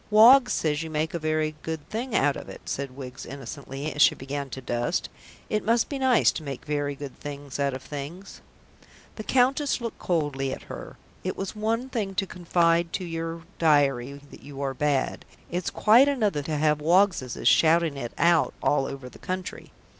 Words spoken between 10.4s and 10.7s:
at